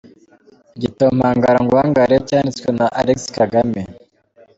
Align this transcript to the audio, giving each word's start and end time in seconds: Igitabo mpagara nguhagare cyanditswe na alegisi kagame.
Igitabo 0.77 1.11
mpagara 1.19 1.57
nguhagare 1.65 2.15
cyanditswe 2.27 2.67
na 2.77 2.85
alegisi 2.99 3.29
kagame. 3.37 3.81